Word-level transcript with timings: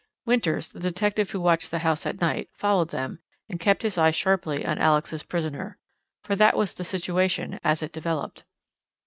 Winters, 0.25 0.71
the 0.71 0.79
detective 0.79 1.29
who 1.29 1.39
watched 1.39 1.69
the 1.69 1.77
house 1.85 2.07
at 2.07 2.19
night, 2.19 2.49
followed 2.55 2.89
them, 2.89 3.19
and 3.47 3.59
kept 3.59 3.83
his 3.83 3.99
eyes 3.99 4.15
sharply 4.15 4.65
on 4.65 4.79
Alex's 4.79 5.21
prisoner. 5.21 5.77
For 6.23 6.35
that 6.37 6.57
was 6.57 6.73
the 6.73 6.83
situation 6.83 7.59
as 7.63 7.83
it 7.83 7.91
developed. 7.91 8.43